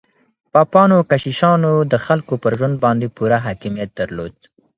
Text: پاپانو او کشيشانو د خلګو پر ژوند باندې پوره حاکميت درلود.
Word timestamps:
پاپانو 0.53 0.93
او 0.97 1.03
کشيشانو 1.11 1.71
د 1.91 1.93
خلګو 2.05 2.35
پر 2.43 2.51
ژوند 2.59 2.75
باندې 2.85 3.13
پوره 3.15 3.37
حاکميت 3.45 3.89
درلود. 3.99 4.35